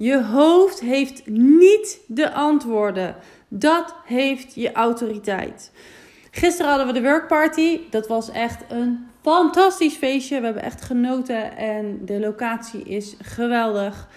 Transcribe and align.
Je 0.00 0.22
hoofd 0.22 0.80
heeft 0.80 1.26
niet 1.26 2.00
de 2.06 2.32
antwoorden. 2.32 3.16
Dat 3.48 3.94
heeft 4.04 4.54
je 4.54 4.72
autoriteit. 4.72 5.72
Gisteren 6.30 6.70
hadden 6.70 6.86
we 6.86 7.00
de 7.00 7.08
workparty. 7.08 7.80
Dat 7.90 8.06
was 8.06 8.30
echt 8.30 8.64
een 8.68 9.06
fantastisch 9.22 9.94
feestje. 9.94 10.38
We 10.38 10.44
hebben 10.44 10.62
echt 10.62 10.82
genoten 10.82 11.56
en 11.56 12.00
de 12.04 12.20
locatie 12.20 12.82
is 12.82 13.14
geweldig. 13.22 14.08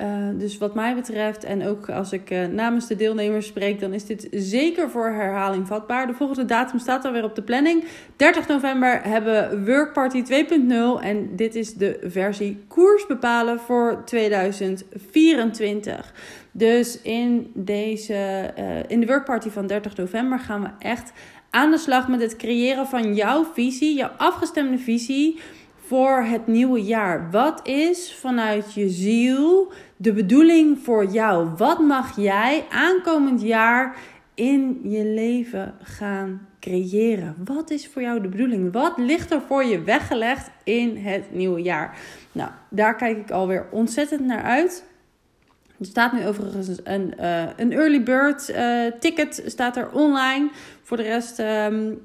Uh, 0.00 0.06
dus 0.34 0.58
wat 0.58 0.74
mij 0.74 0.94
betreft, 0.94 1.44
en 1.44 1.66
ook 1.66 1.90
als 1.90 2.12
ik 2.12 2.30
uh, 2.30 2.46
namens 2.46 2.86
de 2.86 2.96
deelnemers 2.96 3.46
spreek, 3.46 3.80
dan 3.80 3.92
is 3.92 4.04
dit 4.04 4.28
zeker 4.30 4.90
voor 4.90 5.06
herhaling 5.06 5.66
vatbaar. 5.66 6.06
De 6.06 6.12
volgende 6.12 6.44
datum 6.44 6.78
staat 6.78 7.04
alweer 7.04 7.24
op 7.24 7.34
de 7.34 7.42
planning. 7.42 7.84
30 8.16 8.48
november 8.48 9.00
hebben 9.02 9.64
we 9.64 9.72
Workparty 9.72 10.22
2.0 10.22 10.26
en 11.02 11.36
dit 11.36 11.54
is 11.54 11.74
de 11.74 11.98
versie 12.02 12.64
koers 12.68 13.06
bepalen 13.06 13.58
voor 13.58 14.02
2024. 14.04 16.12
Dus 16.52 17.02
in, 17.02 17.50
deze, 17.54 18.50
uh, 18.58 18.64
in 18.88 19.00
de 19.00 19.06
Workparty 19.06 19.48
van 19.48 19.66
30 19.66 19.96
november 19.96 20.38
gaan 20.38 20.62
we 20.62 20.68
echt 20.78 21.12
aan 21.50 21.70
de 21.70 21.78
slag 21.78 22.08
met 22.08 22.20
het 22.20 22.36
creëren 22.36 22.86
van 22.86 23.14
jouw 23.14 23.44
visie, 23.54 23.96
jouw 23.96 24.10
afgestemde 24.16 24.78
visie 24.78 25.40
voor 25.90 26.22
het 26.22 26.46
nieuwe 26.46 26.82
jaar. 26.82 27.30
Wat 27.30 27.66
is 27.66 28.14
vanuit 28.14 28.74
je 28.74 28.88
ziel 28.88 29.72
de 29.96 30.12
bedoeling 30.12 30.78
voor 30.78 31.04
jou? 31.04 31.48
Wat 31.56 31.78
mag 31.78 32.16
jij 32.16 32.64
aankomend 32.70 33.42
jaar 33.42 33.96
in 34.34 34.80
je 34.82 35.04
leven 35.04 35.74
gaan 35.82 36.46
creëren? 36.60 37.36
Wat 37.44 37.70
is 37.70 37.88
voor 37.88 38.02
jou 38.02 38.20
de 38.20 38.28
bedoeling? 38.28 38.72
Wat 38.72 38.98
ligt 38.98 39.30
er 39.30 39.40
voor 39.40 39.64
je 39.64 39.82
weggelegd 39.82 40.50
in 40.64 40.96
het 40.96 41.34
nieuwe 41.34 41.62
jaar? 41.62 41.98
Nou, 42.32 42.50
daar 42.68 42.96
kijk 42.96 43.18
ik 43.18 43.30
alweer 43.30 43.66
ontzettend 43.70 44.24
naar 44.26 44.42
uit. 44.42 44.89
Er 45.80 45.86
staat 45.86 46.12
nu 46.12 46.26
overigens 46.26 46.68
een, 46.84 47.14
uh, 47.20 47.42
een 47.56 47.72
early 47.72 48.02
bird 48.02 48.50
uh, 48.50 48.86
ticket 48.98 49.42
staat 49.46 49.76
er 49.76 49.90
online. 49.92 50.50
Voor 50.82 50.96
de 50.96 51.02
rest, 51.02 51.38
um, 51.38 52.02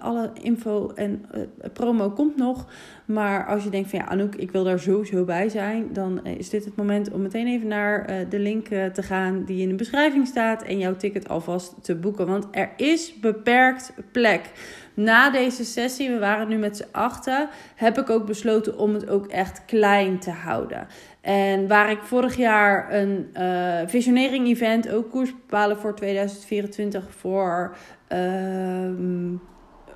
alle 0.00 0.30
info 0.42 0.92
en 0.94 1.24
promo 1.72 2.10
komt 2.10 2.36
nog. 2.36 2.66
Maar 3.04 3.46
als 3.46 3.64
je 3.64 3.70
denkt 3.70 3.90
van 3.90 3.98
ja, 3.98 4.04
Anouk, 4.04 4.34
ik 4.34 4.50
wil 4.50 4.64
daar 4.64 4.78
sowieso 4.78 5.24
bij 5.24 5.48
zijn. 5.48 5.92
Dan 5.92 6.26
is 6.26 6.48
dit 6.48 6.64
het 6.64 6.76
moment 6.76 7.10
om 7.10 7.22
meteen 7.22 7.46
even 7.46 7.68
naar 7.68 8.26
de 8.28 8.38
link 8.38 8.66
te 8.66 9.02
gaan 9.02 9.44
die 9.44 9.62
in 9.62 9.68
de 9.68 9.74
beschrijving 9.74 10.26
staat. 10.26 10.62
En 10.62 10.78
jouw 10.78 10.96
ticket 10.96 11.28
alvast 11.28 11.74
te 11.82 11.94
boeken. 11.94 12.26
Want 12.26 12.46
er 12.50 12.70
is 12.76 13.20
beperkt 13.20 13.92
plek. 14.12 14.50
Na 14.94 15.30
deze 15.30 15.64
sessie, 15.64 16.10
we 16.10 16.18
waren 16.18 16.48
nu 16.48 16.56
met 16.56 16.76
z'n 16.76 16.88
achten, 16.92 17.48
heb 17.74 17.98
ik 17.98 18.10
ook 18.10 18.26
besloten 18.26 18.78
om 18.78 18.94
het 18.94 19.08
ook 19.08 19.26
echt 19.26 19.64
klein 19.64 20.18
te 20.18 20.30
houden. 20.30 20.86
En 21.24 21.68
waar 21.68 21.90
ik 21.90 22.02
vorig 22.02 22.36
jaar 22.36 22.92
een 22.92 23.30
uh, 23.38 23.80
visionering 23.86 24.46
event, 24.46 24.90
ook 24.90 25.10
koers 25.10 25.30
bepalen 25.30 25.76
voor 25.76 25.94
2024 25.94 27.12
voor, 27.12 27.76
uh, 28.12 28.90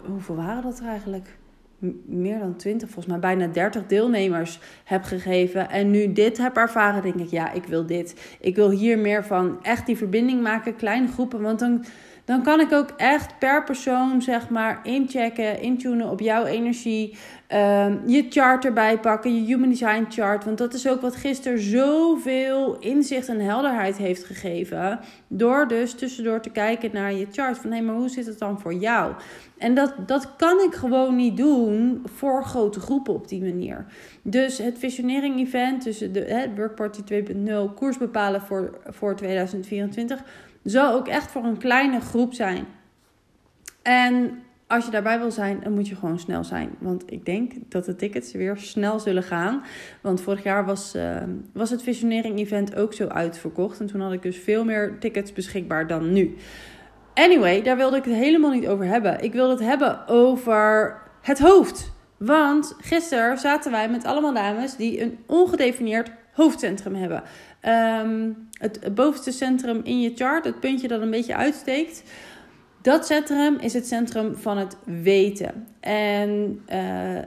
hoeveel 0.07 0.37
waren 0.37 0.63
dat 0.63 0.79
er 0.79 0.87
eigenlijk? 0.87 1.39
meer 2.07 2.39
dan 2.39 2.57
20, 2.57 2.89
volgens 2.89 3.07
mij 3.07 3.19
bijna 3.19 3.47
30 3.53 3.87
deelnemers 3.87 4.61
heb 4.85 5.03
gegeven. 5.03 5.71
En 5.71 5.91
nu 5.91 6.13
dit 6.13 6.39
heb 6.39 6.57
ervaren, 6.57 7.03
denk 7.03 7.15
ik, 7.15 7.31
ja, 7.31 7.53
ik 7.53 7.65
wil 7.65 7.87
dit. 7.87 8.37
Ik 8.41 8.57
wil 8.57 8.71
hier 8.71 8.99
meer 8.99 9.25
van 9.25 9.63
echt 9.63 9.87
die 9.87 9.97
verbinding 9.97 10.43
maken, 10.43 10.77
kleine 10.77 11.09
groepen. 11.09 11.41
Want 11.41 11.59
dan 11.59 11.85
dan 12.29 12.43
kan 12.43 12.61
ik 12.61 12.73
ook 12.73 12.91
echt 12.97 13.39
per 13.39 13.65
persoon, 13.65 14.23
zeg 14.23 14.49
maar, 14.49 14.81
inchecken, 14.83 15.61
intunen 15.61 16.11
op 16.11 16.21
jouw 16.21 16.45
energie. 16.45 17.17
Um, 17.55 18.03
je 18.07 18.27
chart 18.31 18.65
erbij 18.65 18.99
pakken, 18.99 19.35
je 19.35 19.47
Human 19.47 19.69
Design 19.69 20.07
chart. 20.09 20.45
Want 20.45 20.59
dat 20.59 20.75
is 20.75 20.89
ook 20.89 21.01
wat 21.01 21.17
gisteren 21.17 21.59
zoveel 21.59 22.77
inzicht 22.79 23.29
en 23.29 23.41
helderheid 23.41 23.97
heeft 23.97 24.25
gegeven. 24.25 25.01
Door 25.29 25.69
dus 25.69 25.95
tussendoor 25.95 26.41
te 26.41 26.51
kijken 26.51 26.91
naar 26.93 27.13
je 27.13 27.27
chart. 27.33 27.59
Van 27.59 27.73
hé, 27.73 27.81
maar 27.81 27.95
hoe 27.95 28.09
zit 28.09 28.27
het 28.27 28.39
dan 28.39 28.61
voor 28.61 28.75
jou? 28.75 29.13
En 29.59 29.75
dat, 29.75 29.95
dat 30.07 30.37
kan 30.37 30.61
ik 30.61 30.75
gewoon 30.75 31.17
niet 31.17 31.37
doen 31.37 32.03
voor 32.15 32.45
grote 32.45 32.81
groepen 32.81 33.15
op 33.15 33.29
die 33.29 33.43
manier. 33.43 33.87
Dus 34.23 34.59
het 34.59 34.79
visionering 34.79 35.39
event, 35.41 35.83
tussen 35.83 36.13
de 36.13 36.21
hè, 36.21 36.55
Workparty 36.55 37.01
2.0, 37.13 37.75
koers 37.75 37.99
bepalen 37.99 38.41
voor, 38.41 38.79
voor 38.87 39.17
2024 39.17 40.23
zal 40.63 40.95
ook 40.95 41.09
echt 41.09 41.31
voor 41.31 41.45
een 41.45 41.59
kleine 41.59 42.01
groep 42.01 42.35
zijn. 42.35 42.67
En 43.83 44.43
als 44.69 44.85
je 44.85 44.91
daarbij 44.91 45.19
wil 45.19 45.31
zijn, 45.31 45.61
dan 45.63 45.73
moet 45.73 45.89
je 45.89 45.95
gewoon 45.95 46.19
snel 46.19 46.45
zijn. 46.45 46.71
Want 46.79 47.13
ik 47.13 47.25
denk 47.25 47.53
dat 47.69 47.85
de 47.85 47.97
tickets 47.97 48.33
weer 48.33 48.57
snel 48.57 48.99
zullen 48.99 49.23
gaan. 49.23 49.63
Want 50.01 50.21
vorig 50.21 50.43
jaar 50.43 50.65
was, 50.65 50.95
uh, 50.97 51.17
was 51.53 51.71
het 51.71 51.83
Visionering 51.83 52.39
Event 52.39 52.75
ook 52.75 52.93
zo 52.93 53.07
uitverkocht. 53.07 53.81
En 53.81 53.87
toen 53.87 54.01
had 54.01 54.13
ik 54.13 54.23
dus 54.23 54.37
veel 54.37 54.65
meer 54.65 54.99
tickets 54.99 55.33
beschikbaar 55.33 55.87
dan 55.87 56.13
nu. 56.13 56.37
Anyway, 57.15 57.63
daar 57.63 57.77
wilde 57.77 57.97
ik 57.97 58.05
het 58.05 58.15
helemaal 58.15 58.51
niet 58.51 58.69
over 58.69 58.85
hebben. 58.85 59.23
Ik 59.23 59.33
wilde 59.33 59.53
het 59.53 59.63
hebben 59.63 60.09
over 60.09 60.97
het 61.21 61.39
hoofd. 61.39 61.93
Want 62.17 62.77
gisteren 62.81 63.39
zaten 63.39 63.71
wij 63.71 63.89
met 63.89 64.05
allemaal 64.05 64.35
dames 64.35 64.77
die 64.77 65.03
een 65.03 65.19
ongedefinieerd 65.27 66.11
hoofdcentrum 66.33 66.95
hebben. 66.95 67.23
Um, 67.69 68.49
het, 68.53 68.95
bovenste 68.95 69.33
centrum 69.33 69.81
in 69.85 70.01
je 70.01 70.13
chart, 70.15 70.45
het 70.45 70.61
puntje 70.61 70.89
dat 70.89 71.01
een 71.01 71.11
beetje 71.11 71.37
uitsteekt. 71.37 72.03
Dat 72.83 73.07
centrum 73.07 73.57
is 73.59 73.73
het 73.73 73.87
centrum 73.87 74.37
van 74.37 74.59
het 74.59 74.77
weten. 74.85 75.67
En 75.81 76.61
uh, 76.73 76.77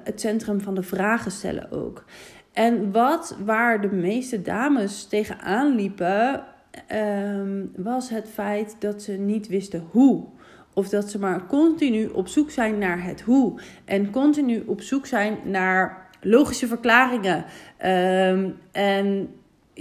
het 0.03 0.19
centrum 0.19 0.61
van 0.61 0.75
de 0.75 0.83
vragen 0.83 1.31
stellen 1.31 1.71
ook. 1.71 2.05
En 2.53 2.91
wat 2.91 3.37
waar 3.45 3.81
de 3.81 3.91
meeste 3.91 4.41
dames 4.41 5.05
tegenaan 5.05 5.75
liepen, 5.75 6.43
um, 6.91 7.71
was 7.75 8.09
het 8.09 8.29
feit 8.33 8.75
dat 8.79 9.01
ze 9.01 9.11
niet 9.11 9.47
wisten 9.47 9.87
hoe. 9.91 10.23
Of 10.73 10.89
dat 10.89 11.09
ze 11.09 11.19
maar 11.19 11.45
continu 11.47 12.07
op 12.07 12.27
zoek 12.27 12.51
zijn 12.51 12.77
naar 12.77 13.03
het 13.03 13.21
hoe. 13.21 13.61
En 13.85 14.11
continu 14.11 14.63
op 14.65 14.81
zoek 14.81 15.05
zijn 15.05 15.37
naar 15.43 16.09
logische 16.21 16.67
verklaringen. 16.67 17.45
Um, 17.85 18.57
en 18.71 19.29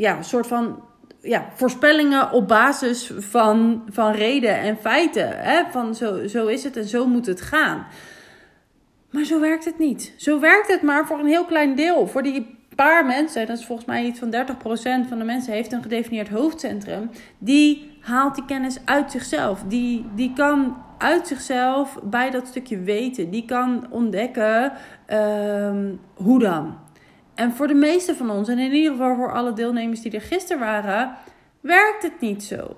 ja, 0.01 0.17
een 0.17 0.25
soort 0.25 0.47
van 0.47 0.83
ja, 1.21 1.49
voorspellingen 1.55 2.33
op 2.33 2.49
basis 2.49 3.13
van, 3.19 3.83
van 3.89 4.13
reden 4.13 4.59
en 4.59 4.77
feiten. 4.77 5.29
Hè? 5.39 5.63
Van 5.71 5.95
zo, 5.95 6.27
zo 6.27 6.47
is 6.47 6.65
het 6.65 6.77
en 6.77 6.85
zo 6.85 7.07
moet 7.07 7.27
het 7.27 7.41
gaan. 7.41 7.87
Maar 9.11 9.25
zo 9.25 9.41
werkt 9.41 9.65
het 9.65 9.79
niet. 9.79 10.15
Zo 10.17 10.41
werkt 10.41 10.69
het 10.69 10.83
maar 10.83 11.07
voor 11.07 11.19
een 11.19 11.27
heel 11.27 11.45
klein 11.45 11.75
deel. 11.75 12.07
Voor 12.07 12.23
die 12.23 12.59
paar 12.75 13.07
mensen, 13.07 13.47
dat 13.47 13.59
is 13.59 13.67
volgens 13.67 13.87
mij 13.87 14.05
iets 14.05 14.19
van 14.19 14.35
30% 14.35 15.09
van 15.09 15.19
de 15.19 15.25
mensen 15.25 15.53
heeft 15.53 15.73
een 15.73 15.83
gedefinieerd 15.83 16.29
hoofdcentrum. 16.29 17.11
Die 17.39 17.99
haalt 18.01 18.35
die 18.35 18.45
kennis 18.45 18.79
uit 18.85 19.11
zichzelf. 19.11 19.63
Die, 19.69 20.07
die 20.15 20.33
kan 20.33 20.77
uit 20.99 21.27
zichzelf 21.27 21.99
bij 22.03 22.31
dat 22.31 22.47
stukje 22.47 22.79
weten. 22.79 23.31
Die 23.31 23.45
kan 23.45 23.87
ontdekken 23.91 24.73
um, 25.13 26.01
hoe 26.15 26.39
dan. 26.39 26.89
En 27.35 27.53
voor 27.53 27.67
de 27.67 27.75
meeste 27.75 28.15
van 28.17 28.31
ons, 28.31 28.49
en 28.49 28.59
in 28.59 28.73
ieder 28.73 28.93
geval 28.93 29.17
voor 29.17 29.33
alle 29.33 29.53
deelnemers 29.53 30.01
die 30.01 30.13
er 30.13 30.21
gisteren 30.21 30.61
waren, 30.61 31.17
werkt 31.61 32.03
het 32.03 32.21
niet 32.21 32.43
zo. 32.43 32.77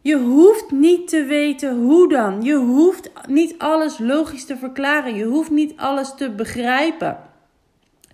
Je 0.00 0.16
hoeft 0.16 0.70
niet 0.70 1.08
te 1.08 1.24
weten 1.24 1.76
hoe 1.76 2.08
dan. 2.08 2.42
Je 2.42 2.54
hoeft 2.54 3.10
niet 3.26 3.54
alles 3.58 3.98
logisch 3.98 4.44
te 4.44 4.56
verklaren. 4.56 5.14
Je 5.14 5.24
hoeft 5.24 5.50
niet 5.50 5.76
alles 5.76 6.14
te 6.14 6.30
begrijpen. 6.30 7.18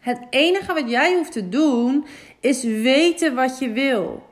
Het 0.00 0.19
enige 0.31 0.72
wat 0.72 0.91
jij 0.91 1.17
hoeft 1.17 1.33
te 1.33 1.49
doen 1.49 2.06
is 2.41 2.62
weten 2.62 3.34
wat 3.34 3.59
je 3.59 3.72
wil. 3.72 4.22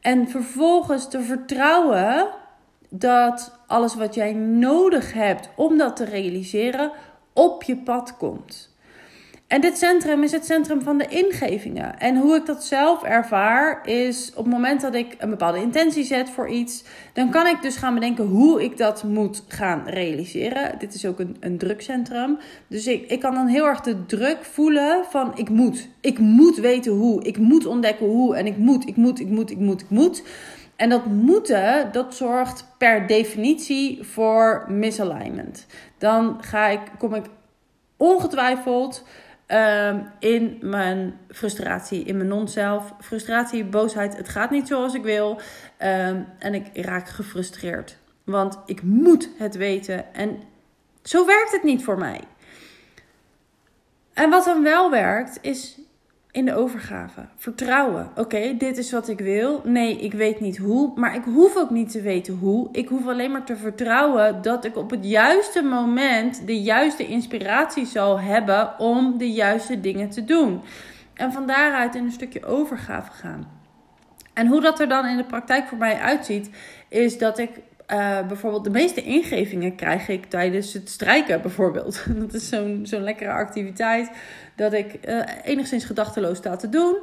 En 0.00 0.28
vervolgens 0.28 1.08
te 1.08 1.20
vertrouwen 1.20 2.28
dat 2.88 3.58
alles 3.66 3.94
wat 3.94 4.14
jij 4.14 4.32
nodig 4.32 5.12
hebt 5.12 5.48
om 5.56 5.78
dat 5.78 5.96
te 5.96 6.04
realiseren 6.04 6.92
op 7.32 7.62
je 7.62 7.76
pad 7.76 8.16
komt. 8.16 8.73
En 9.46 9.60
dit 9.60 9.78
centrum 9.78 10.22
is 10.22 10.32
het 10.32 10.44
centrum 10.44 10.82
van 10.82 10.98
de 10.98 11.06
ingevingen. 11.08 11.98
En 11.98 12.16
hoe 12.16 12.36
ik 12.36 12.46
dat 12.46 12.64
zelf 12.64 13.02
ervaar 13.02 13.86
is 13.86 14.30
op 14.34 14.44
het 14.44 14.52
moment 14.52 14.80
dat 14.80 14.94
ik 14.94 15.14
een 15.18 15.30
bepaalde 15.30 15.60
intentie 15.60 16.04
zet 16.04 16.30
voor 16.30 16.48
iets, 16.48 16.84
dan 17.12 17.30
kan 17.30 17.46
ik 17.46 17.62
dus 17.62 17.76
gaan 17.76 17.94
bedenken 17.94 18.24
hoe 18.24 18.64
ik 18.64 18.76
dat 18.76 19.02
moet 19.02 19.44
gaan 19.48 19.82
realiseren. 19.86 20.78
Dit 20.78 20.94
is 20.94 21.06
ook 21.06 21.18
een, 21.18 21.36
een 21.40 21.58
drukcentrum. 21.58 22.38
Dus 22.66 22.86
ik, 22.86 23.10
ik 23.10 23.20
kan 23.20 23.34
dan 23.34 23.46
heel 23.46 23.66
erg 23.66 23.80
de 23.80 24.06
druk 24.06 24.44
voelen 24.44 25.04
van 25.10 25.32
ik 25.34 25.48
moet. 25.48 25.88
Ik 26.00 26.18
moet 26.18 26.56
weten 26.56 26.92
hoe. 26.92 27.24
Ik 27.24 27.38
moet 27.38 27.66
ontdekken 27.66 28.06
hoe. 28.06 28.36
En 28.36 28.46
ik 28.46 28.56
moet, 28.56 28.88
ik 28.88 28.96
moet, 28.96 29.20
ik 29.20 29.28
moet, 29.28 29.50
ik 29.50 29.58
moet, 29.58 29.80
ik 29.80 29.90
moet. 29.90 30.22
En 30.76 30.88
dat 30.88 31.06
moeten, 31.06 31.88
dat 31.92 32.14
zorgt 32.14 32.66
per 32.78 33.06
definitie 33.06 34.02
voor 34.02 34.64
misalignment. 34.68 35.66
Dan 35.98 36.36
ga 36.40 36.66
ik, 36.66 36.80
kom 36.98 37.14
ik 37.14 37.24
ongetwijfeld 37.96 39.04
Ehm, 39.46 40.00
in 40.18 40.58
mijn 40.60 41.18
frustratie, 41.30 42.04
in 42.04 42.16
mijn 42.16 42.28
non-zelf. 42.28 42.94
Frustratie, 43.00 43.64
boosheid, 43.64 44.16
het 44.16 44.28
gaat 44.28 44.50
niet 44.50 44.68
zoals 44.68 44.94
ik 44.94 45.02
wil. 45.02 45.40
Ehm, 45.76 46.22
en 46.38 46.54
ik 46.54 46.66
raak 46.72 47.08
gefrustreerd. 47.08 47.98
Want 48.24 48.58
ik 48.66 48.82
moet 48.82 49.28
het 49.38 49.56
weten. 49.56 50.14
En 50.14 50.42
zo 51.02 51.26
werkt 51.26 51.52
het 51.52 51.62
niet 51.62 51.84
voor 51.84 51.98
mij. 51.98 52.20
En 54.12 54.30
wat 54.30 54.44
dan 54.44 54.62
wel 54.62 54.90
werkt, 54.90 55.38
is 55.40 55.78
in 56.34 56.44
de 56.44 56.54
overgave. 56.54 57.20
Vertrouwen. 57.36 58.08
Oké, 58.16 58.56
dit 58.56 58.78
is 58.78 58.92
wat 58.92 59.08
ik 59.08 59.18
wil. 59.18 59.60
Nee, 59.64 59.96
ik 59.96 60.12
weet 60.12 60.40
niet 60.40 60.56
hoe. 60.56 60.92
Maar 60.94 61.14
ik 61.14 61.24
hoef 61.24 61.56
ook 61.56 61.70
niet 61.70 61.90
te 61.90 62.00
weten 62.00 62.34
hoe. 62.34 62.68
Ik 62.72 62.88
hoef 62.88 63.06
alleen 63.06 63.30
maar 63.30 63.44
te 63.44 63.56
vertrouwen 63.56 64.42
dat 64.42 64.64
ik 64.64 64.76
op 64.76 64.90
het 64.90 65.04
juiste 65.04 65.62
moment 65.62 66.46
de 66.46 66.62
juiste 66.62 67.06
inspiratie 67.06 67.86
zal 67.86 68.20
hebben 68.20 68.78
om 68.78 69.18
de 69.18 69.32
juiste 69.32 69.80
dingen 69.80 70.10
te 70.10 70.24
doen. 70.24 70.60
En 71.14 71.32
van 71.32 71.46
daaruit 71.46 71.94
in 71.94 72.04
een 72.04 72.12
stukje 72.12 72.44
overgave 72.44 73.12
gaan. 73.12 73.46
En 74.32 74.46
hoe 74.46 74.60
dat 74.60 74.80
er 74.80 74.88
dan 74.88 75.06
in 75.06 75.16
de 75.16 75.24
praktijk 75.24 75.66
voor 75.66 75.78
mij 75.78 75.98
uitziet, 75.98 76.50
is 76.88 77.18
dat 77.18 77.38
ik 77.38 77.50
uh, 77.88 78.26
bijvoorbeeld 78.26 78.64
de 78.64 78.70
meeste 78.70 79.02
ingevingen 79.02 79.74
krijg 79.74 80.08
ik 80.08 80.24
tijdens 80.24 80.72
het 80.72 80.88
strijken, 80.88 81.42
bijvoorbeeld. 81.42 82.04
Dat 82.20 82.34
is 82.34 82.48
zo'n 82.48 82.80
zo'n 82.82 83.02
lekkere 83.02 83.30
activiteit 83.30 84.10
dat 84.56 84.72
ik 84.72 84.98
uh, 85.08 85.22
enigszins 85.44 85.84
gedachteloos 85.84 86.36
sta 86.36 86.56
te 86.56 86.68
doen. 86.68 86.96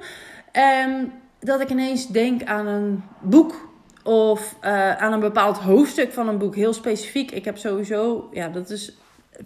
En 0.51 1.11
dat 1.39 1.61
ik 1.61 1.69
ineens 1.69 2.07
denk 2.07 2.43
aan 2.43 2.67
een 2.67 3.03
boek 3.21 3.69
of 4.03 4.55
uh, 4.63 4.95
aan 4.95 5.13
een 5.13 5.19
bepaald 5.19 5.57
hoofdstuk 5.57 6.11
van 6.11 6.27
een 6.27 6.37
boek, 6.37 6.55
heel 6.55 6.73
specifiek. 6.73 7.31
Ik 7.31 7.45
heb 7.45 7.57
sowieso, 7.57 8.29
ja, 8.31 8.47
dat 8.47 8.69
is 8.69 8.97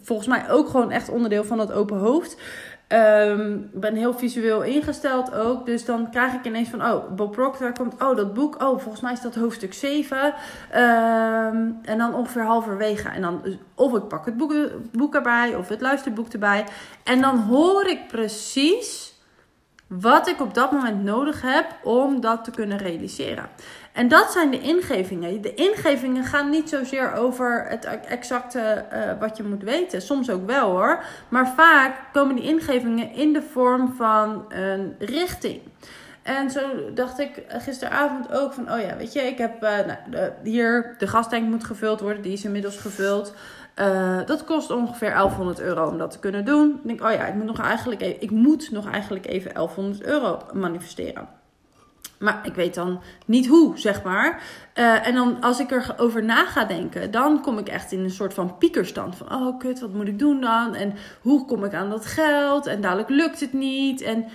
volgens 0.02 0.28
mij 0.28 0.50
ook 0.50 0.70
gewoon 0.70 0.92
echt 0.92 1.10
onderdeel 1.10 1.44
van 1.44 1.58
dat 1.58 1.72
open 1.72 1.98
hoofd. 1.98 2.38
Um, 2.88 3.70
ben 3.74 3.96
heel 3.96 4.14
visueel 4.14 4.64
ingesteld 4.64 5.34
ook. 5.34 5.66
Dus 5.66 5.86
dan 5.86 6.10
krijg 6.12 6.34
ik 6.34 6.46
ineens 6.46 6.70
van, 6.70 6.86
oh, 6.86 7.12
Bob 7.12 7.32
Proctor 7.32 7.74
komt, 7.74 8.02
oh, 8.02 8.16
dat 8.16 8.34
boek. 8.34 8.62
Oh, 8.62 8.80
volgens 8.80 9.02
mij 9.02 9.14
is 9.14 9.22
dat 9.22 9.36
hoofdstuk 9.36 9.74
7. 9.74 10.26
Um, 10.26 10.34
ehm, 10.72 11.72
en 11.82 11.98
dan 11.98 12.14
ongeveer 12.14 12.44
halverwege. 12.44 13.10
En 13.10 13.22
dan, 13.22 13.42
of 13.76 13.96
ik 13.96 14.08
pak 14.08 14.26
het 14.26 14.38
boek, 14.38 14.54
boek 14.92 15.16
erbij, 15.16 15.56
of 15.56 15.70
het 15.70 15.82
luisterboek 15.82 16.28
erbij. 16.28 16.66
En 17.04 17.22
dan 17.22 17.38
hoor 17.38 17.88
ik 17.88 18.08
precies 18.08 19.14
wat 19.88 20.28
ik 20.28 20.42
op 20.42 20.54
dat 20.54 20.72
moment 20.72 21.04
nodig 21.04 21.42
heb 21.42 21.66
om 21.84 22.22
dat 22.22 22.44
te 22.44 22.52
kunnen 22.52 22.78
realiseren. 22.78 23.50
En 23.96 24.08
dat 24.08 24.32
zijn 24.32 24.52
de 24.52 24.60
ingevingen. 24.60 25.42
De 25.42 25.54
ingevingen 25.54 26.24
gaan 26.24 26.50
niet 26.50 26.70
zozeer 26.70 27.14
over 27.14 27.66
het 27.70 27.86
exacte 28.08 28.86
uh, 28.94 29.00
wat 29.20 29.38
je 29.38 29.44
moet 29.44 29.64
weten. 29.64 30.02
Soms 30.02 30.30
ook 30.30 30.46
wel 30.46 30.70
hoor. 30.70 31.04
Maar 31.30 31.54
vaak 31.56 31.98
komen 32.14 32.36
die 32.36 32.44
ingevingen 32.44 33.12
in 33.12 33.34
de 33.34 33.42
vorm 33.42 33.94
van 33.94 34.46
een 34.50 34.96
richting. 35.00 35.62
En 36.24 36.52
zo 36.52 36.62
dacht 36.94 37.20
ik 37.20 37.44
gisteravond 37.48 38.32
ook 38.32 38.54
van, 38.54 38.72
oh 38.72 38.80
ja, 38.80 38.98
weet 38.98 39.14
je, 39.14 39.22
ik 39.22 39.38
heb 39.38 39.64
uh, 39.64 39.70
nou, 40.10 40.32
hier 40.44 40.96
de 40.98 41.08
gastank 41.08 41.50
moet 41.50 41.64
gevuld 41.64 42.00
worden. 42.00 42.22
Die 42.22 42.34
is 42.34 42.46
inmiddels 42.46 42.78
gevuld. 42.78 43.34
Uh, 43.80 44.26
dat 44.26 44.44
kost 44.44 44.72
ongeveer 44.72 45.10
1100 45.10 45.60
euro 45.60 45.88
om 45.88 45.98
dat 45.98 46.12
te 46.12 46.20
kunnen 46.20 46.46
doen. 46.46 46.80
Ik 46.84 46.88
denk, 46.88 47.04
oh 47.04 47.12
ja, 47.12 47.26
ik 47.26 47.34
moet 47.34 47.46
nog 47.46 47.60
eigenlijk 47.60 48.02
even, 48.02 48.22
ik 48.22 48.32
moet 48.32 48.72
nog 48.72 48.92
eigenlijk 48.92 49.26
even 49.26 49.54
1100 49.54 50.04
euro 50.04 50.42
manifesteren. 50.54 51.35
Maar 52.20 52.40
ik 52.44 52.54
weet 52.54 52.74
dan 52.74 53.02
niet 53.26 53.48
hoe, 53.48 53.78
zeg 53.78 54.04
maar. 54.04 54.42
Uh, 54.76 55.08
en 55.08 55.14
dan 55.14 55.42
als 55.42 55.60
ik 55.60 55.72
erover 55.72 56.24
na 56.24 56.46
ga 56.46 56.66
denken, 56.66 57.12
dan 57.12 57.42
kom 57.42 57.58
ik 57.58 57.68
echt 57.68 57.92
in 57.92 58.00
een 58.00 58.12
soort 58.12 58.34
van 58.34 58.58
piekerstand. 58.58 59.16
Van, 59.16 59.34
oh 59.34 59.60
kut, 59.60 59.80
wat 59.80 59.94
moet 59.94 60.08
ik 60.08 60.20
doen 60.20 60.42
dan? 60.42 60.76
En 60.76 60.94
hoe 61.22 61.46
kom 61.46 61.64
ik 61.64 61.74
aan 61.74 61.90
dat 61.90 62.06
geld? 62.06 62.66
En 62.66 62.82
dadelijk 62.82 63.10
lukt 63.10 63.40
het 63.40 63.54
niet. 63.54 64.02
En, 64.02 64.26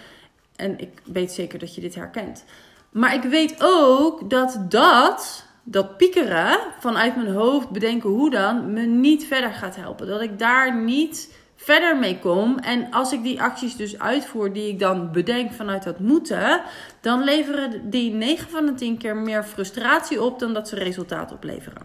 en 0.57 0.79
ik 0.79 1.03
weet 1.05 1.33
zeker 1.33 1.59
dat 1.59 1.75
je 1.75 1.81
dit 1.81 1.95
herkent. 1.95 2.45
Maar 2.91 3.15
ik 3.15 3.23
weet 3.23 3.57
ook 3.59 4.31
dat 4.31 4.65
dat, 4.69 5.47
dat 5.63 5.97
piekeren 5.97 6.59
vanuit 6.79 7.17
mijn 7.17 7.35
hoofd 7.35 7.71
bedenken 7.71 8.11
hoe 8.11 8.31
dan, 8.31 8.73
me 8.73 8.81
niet 8.81 9.27
verder 9.27 9.53
gaat 9.53 9.77
helpen. 9.77 10.07
Dat 10.07 10.21
ik 10.21 10.39
daar 10.39 10.77
niet 10.77 11.40
verder 11.71 11.97
mee 11.97 12.19
kom. 12.19 12.59
En 12.59 12.91
als 12.91 13.13
ik 13.13 13.23
die 13.23 13.43
acties 13.43 13.77
dus 13.77 13.99
uitvoer 13.99 14.53
die 14.53 14.69
ik 14.69 14.79
dan 14.79 15.13
bedenk 15.13 15.53
vanuit 15.53 15.83
dat 15.83 15.99
moeten, 15.99 16.63
dan 17.01 17.25
leveren 17.25 17.91
die 17.91 18.13
9 18.13 18.51
van 18.51 18.67
de 18.67 18.75
10 18.75 18.99
keer 18.99 19.17
meer 19.17 19.45
frustratie 19.45 20.23
op 20.23 20.39
dan 20.39 20.53
dat 20.55 20.69
ze 20.69 20.77
resultaat 20.77 21.33
opleveren. 21.33 21.83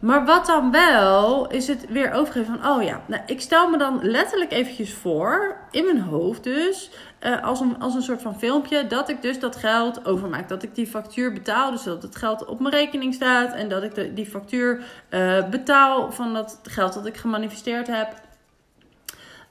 Maar 0.00 0.24
wat 0.24 0.46
dan 0.46 0.70
wel, 0.70 1.50
is 1.50 1.68
het 1.68 1.86
weer 1.88 2.12
overgeven 2.12 2.58
van, 2.58 2.70
oh 2.70 2.82
ja, 2.82 3.00
nou, 3.06 3.22
ik 3.26 3.40
stel 3.40 3.70
me 3.70 3.78
dan 3.78 3.98
letterlijk 4.02 4.52
eventjes 4.52 4.94
voor, 4.94 5.56
in 5.70 5.84
mijn 5.84 6.00
hoofd 6.00 6.44
dus, 6.44 6.90
uh, 7.20 7.44
als, 7.44 7.60
een, 7.60 7.80
als 7.80 7.94
een 7.94 8.02
soort 8.02 8.22
van 8.22 8.38
filmpje, 8.38 8.86
dat 8.86 9.08
ik 9.08 9.22
dus 9.22 9.40
dat 9.40 9.56
geld 9.56 10.06
overmaak. 10.06 10.48
Dat 10.48 10.62
ik 10.62 10.74
die 10.74 10.86
factuur 10.86 11.32
betaal, 11.32 11.70
dus 11.70 11.82
dat 11.82 12.02
het 12.02 12.16
geld 12.16 12.44
op 12.44 12.60
mijn 12.60 12.74
rekening 12.74 13.14
staat 13.14 13.54
en 13.54 13.68
dat 13.68 13.82
ik 13.82 13.94
de, 13.94 14.14
die 14.14 14.26
factuur 14.26 14.82
uh, 15.10 15.48
betaal 15.48 16.12
van 16.12 16.32
dat 16.32 16.58
geld 16.62 16.92
dat 16.92 17.06
ik 17.06 17.16
gemanifesteerd 17.16 17.86
heb. 17.86 18.30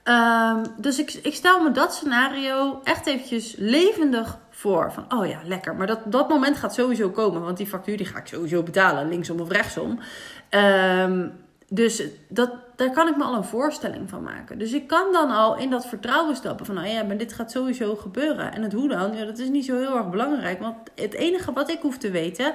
Um, 0.04 0.64
dus 0.78 1.00
ik, 1.00 1.14
ik 1.14 1.36
stel 1.36 1.64
me 1.64 1.72
dat 1.72 1.94
scenario 1.94 2.82
echt 2.84 3.08
eventjes 3.08 3.56
levendig 3.58 4.38
voor. 4.50 4.92
Van, 4.92 5.20
oh 5.20 5.28
ja, 5.28 5.40
lekker. 5.44 5.76
Maar 5.76 5.88
dat, 5.88 6.00
dat 6.06 6.30
moment 6.30 6.58
gaat 6.58 6.74
sowieso 6.74 7.10
komen. 7.10 7.42
Want 7.42 7.58
die 7.58 7.68
factuur 7.68 7.98
die 7.98 8.06
ga 8.06 8.20
ik 8.20 8.28
sowieso 8.28 8.64
betalen. 8.64 9.10
Linksom 9.10 9.40
of 9.40 9.50
rechtsom. 9.50 10.00
Um, 10.50 11.32
dus 11.74 12.04
dat, 12.28 12.52
daar 12.76 12.92
kan 12.92 13.08
ik 13.08 13.18
me 13.18 13.24
al 13.24 13.36
een 13.36 13.44
voorstelling 13.44 14.10
van 14.10 14.24
maken. 14.24 14.58
Dus 14.58 14.72
ik 14.72 14.88
kan 14.88 15.12
dan 15.12 15.30
al 15.32 15.58
in 15.58 15.70
dat 15.70 15.86
vertrouwen 15.86 16.36
stappen. 16.36 16.66
Van, 16.66 16.76
nou 16.76 16.88
ja, 16.88 17.04
maar 17.04 17.18
dit 17.18 17.34
gaat 17.34 17.52
sowieso 17.52 17.96
gebeuren. 17.96 18.54
En 18.54 18.62
het 18.62 18.74
hoe 18.74 18.88
dan, 18.88 19.16
ja, 19.16 19.26
dat 19.26 19.38
is 19.38 19.50
niet 19.50 19.66
zo 19.66 19.78
heel 19.78 19.98
erg 19.98 20.10
belangrijk. 20.10 20.60
Want 20.60 20.76
het 20.96 21.14
enige 21.14 21.54
wat 21.54 21.70
ik 21.70 21.80
hoef 21.82 21.98
te 21.98 22.12
weten 22.12 22.54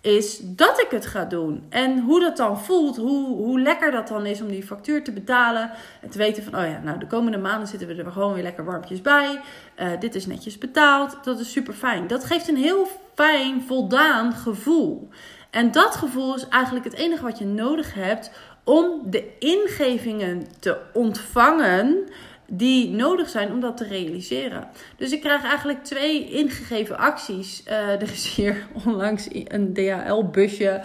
is 0.00 0.40
dat 0.42 0.80
ik 0.80 0.90
het 0.90 1.06
ga 1.06 1.24
doen. 1.24 1.66
En 1.68 1.98
hoe 1.98 2.20
dat 2.20 2.36
dan 2.36 2.60
voelt, 2.60 2.96
hoe, 2.96 3.26
hoe 3.26 3.60
lekker 3.60 3.90
dat 3.90 4.08
dan 4.08 4.26
is 4.26 4.40
om 4.40 4.48
die 4.48 4.62
factuur 4.62 5.04
te 5.04 5.12
betalen. 5.12 5.70
En 6.00 6.10
te 6.10 6.18
weten 6.18 6.42
van, 6.42 6.56
oh 6.56 6.66
ja, 6.66 6.80
nou 6.84 6.98
de 6.98 7.06
komende 7.06 7.38
maanden 7.38 7.68
zitten 7.68 7.88
we 7.88 7.94
er 7.94 8.12
gewoon 8.12 8.34
weer 8.34 8.42
lekker 8.42 8.64
warmpjes 8.64 9.00
bij. 9.00 9.40
Uh, 9.80 9.88
dit 10.00 10.14
is 10.14 10.26
netjes 10.26 10.58
betaald. 10.58 11.18
Dat 11.24 11.38
is 11.40 11.52
super 11.52 11.74
fijn. 11.74 12.06
Dat 12.06 12.24
geeft 12.24 12.48
een 12.48 12.56
heel 12.56 12.88
fijn, 13.14 13.62
voldaan 13.62 14.32
gevoel. 14.32 15.08
En 15.54 15.70
dat 15.70 15.96
gevoel 15.96 16.34
is 16.34 16.48
eigenlijk 16.48 16.84
het 16.84 16.94
enige 16.94 17.22
wat 17.22 17.38
je 17.38 17.46
nodig 17.46 17.94
hebt 17.94 18.30
om 18.64 19.02
de 19.10 19.24
ingevingen 19.38 20.46
te 20.58 20.76
ontvangen 20.92 22.08
die 22.46 22.90
nodig 22.90 23.28
zijn 23.28 23.52
om 23.52 23.60
dat 23.60 23.76
te 23.76 23.84
realiseren. 23.84 24.68
Dus 24.96 25.12
ik 25.12 25.20
krijg 25.20 25.44
eigenlijk 25.44 25.84
twee 25.84 26.28
ingegeven 26.30 26.98
acties. 26.98 27.62
Uh, 27.68 27.88
er 27.88 28.02
is 28.02 28.34
hier 28.34 28.66
onlangs 28.86 29.28
een 29.30 29.72
DHL-busje 29.72 30.82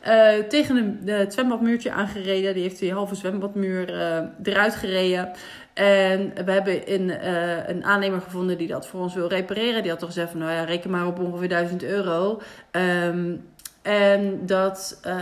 eh, 0.00 0.34
tegen 0.48 0.76
een, 0.76 1.00
het 1.04 1.32
zwembadmuurtje 1.32 1.92
aangereden. 1.92 2.54
Die 2.54 2.62
heeft 2.62 2.78
die 2.78 2.92
halve 2.92 3.14
zwembadmuur 3.14 3.90
eruit 4.42 4.74
gereden. 4.74 5.32
En 5.72 6.32
we 6.44 6.52
hebben 6.52 6.92
een, 6.92 7.28
een 7.70 7.84
aannemer 7.84 8.20
gevonden 8.20 8.58
die 8.58 8.68
dat 8.68 8.86
voor 8.86 9.00
ons 9.00 9.14
wil 9.14 9.28
repareren. 9.28 9.82
Die 9.82 9.90
had 9.90 10.00
toch 10.00 10.08
gezegd 10.08 10.30
van, 10.30 10.40
nou 10.40 10.52
ja, 10.52 10.64
reken 10.64 10.90
maar 10.90 11.06
op 11.06 11.18
ongeveer 11.18 11.48
1000 11.48 11.82
euro. 11.82 12.40
Um, 13.06 13.44
en 13.82 14.46
dat, 14.46 15.00
uh, 15.06 15.14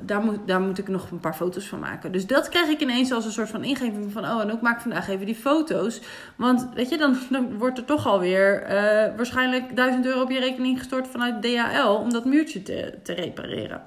daar, 0.00 0.20
moet, 0.20 0.38
daar 0.46 0.60
moet 0.60 0.78
ik 0.78 0.88
nog 0.88 1.10
een 1.10 1.20
paar 1.20 1.34
foto's 1.34 1.66
van 1.66 1.78
maken. 1.78 2.12
Dus 2.12 2.26
dat 2.26 2.48
krijg 2.48 2.68
ik 2.68 2.80
ineens 2.80 3.12
als 3.12 3.24
een 3.24 3.32
soort 3.32 3.48
van 3.48 3.64
ingeving 3.64 4.12
van... 4.12 4.24
oh, 4.24 4.40
en 4.40 4.52
ook 4.52 4.60
maak 4.60 4.80
vandaag 4.80 5.08
even 5.08 5.26
die 5.26 5.34
foto's. 5.34 6.00
Want 6.36 6.68
weet 6.74 6.88
je, 6.88 6.98
dan, 6.98 7.18
dan 7.30 7.58
wordt 7.58 7.78
er 7.78 7.84
toch 7.84 8.06
alweer 8.06 8.62
uh, 8.62 8.70
waarschijnlijk 9.16 9.76
1000 9.76 10.06
euro 10.06 10.22
op 10.22 10.30
je 10.30 10.40
rekening 10.40 10.78
gestort 10.78 11.08
vanuit 11.08 11.42
DHL... 11.42 11.88
om 11.88 12.12
dat 12.12 12.24
muurtje 12.24 12.62
te, 12.62 12.94
te 13.02 13.12
repareren. 13.12 13.82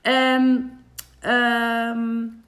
En... 0.00 0.72
Um, 1.26 2.39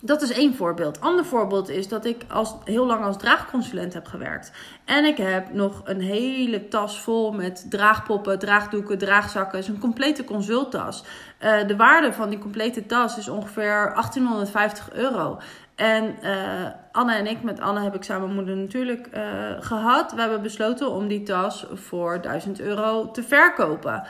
dat 0.00 0.22
is 0.22 0.32
één 0.32 0.54
voorbeeld. 0.54 1.00
Ander 1.00 1.24
voorbeeld 1.24 1.68
is 1.68 1.88
dat 1.88 2.04
ik 2.04 2.24
als, 2.28 2.54
heel 2.64 2.86
lang 2.86 3.04
als 3.04 3.18
draagconsulent 3.18 3.94
heb 3.94 4.06
gewerkt. 4.06 4.52
En 4.84 5.04
ik 5.04 5.16
heb 5.16 5.52
nog 5.52 5.80
een 5.84 6.00
hele 6.00 6.68
tas 6.68 7.00
vol 7.00 7.32
met 7.32 7.66
draagpoppen, 7.70 8.38
draagdoeken, 8.38 8.98
draagzakken. 8.98 9.58
Het 9.58 9.68
is 9.68 9.74
een 9.74 9.80
complete 9.80 10.24
consulttas. 10.24 11.04
Uh, 11.44 11.66
de 11.66 11.76
waarde 11.76 12.12
van 12.12 12.28
die 12.28 12.38
complete 12.38 12.86
tas 12.86 13.18
is 13.18 13.28
ongeveer 13.28 13.90
1850 13.94 14.92
euro. 14.92 15.38
En 15.74 16.16
uh, 16.22 16.30
Anne 16.92 17.14
en 17.14 17.26
ik, 17.26 17.42
met 17.42 17.60
Anne 17.60 17.80
heb 17.80 17.94
ik 17.94 18.02
samen 18.02 18.34
moeder 18.34 18.56
natuurlijk 18.56 19.08
uh, 19.14 19.20
gehad. 19.60 20.12
We 20.12 20.20
hebben 20.20 20.42
besloten 20.42 20.90
om 20.90 21.08
die 21.08 21.22
tas 21.22 21.66
voor 21.72 22.20
1000 22.22 22.60
euro 22.60 23.10
te 23.10 23.22
verkopen 23.22 24.02